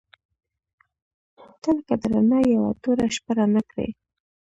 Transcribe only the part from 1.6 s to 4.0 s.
•ته لکه د رڼا یوه توره شپه رڼا کړې.